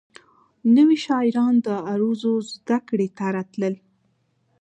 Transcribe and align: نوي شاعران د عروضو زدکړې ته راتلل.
نوي 0.75 0.97
شاعران 1.05 1.55
د 1.65 1.67
عروضو 1.89 2.33
زدکړې 2.51 3.07
ته 3.17 3.25
راتلل. 3.35 3.73